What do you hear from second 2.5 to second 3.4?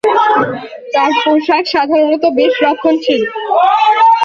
রক্ষণশীল।